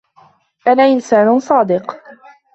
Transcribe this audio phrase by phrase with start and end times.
[0.67, 2.01] أنا إنسان صادق.